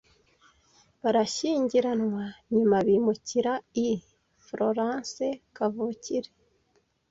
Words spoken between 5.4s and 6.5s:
kavukire